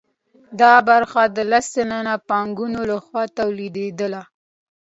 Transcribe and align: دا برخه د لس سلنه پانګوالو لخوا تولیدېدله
دا 0.61 0.73
برخه 0.89 1.21
د 1.35 1.37
لس 1.51 1.65
سلنه 1.75 2.13
پانګوالو 2.29 2.81
لخوا 2.91 3.23
تولیدېدله 3.37 4.23